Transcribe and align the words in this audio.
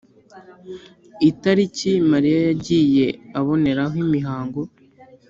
itariki 1.29 1.91
mariya 2.11 2.39
yagiye 2.49 3.07
aboneraho 3.39 3.95
imihango 4.05 4.61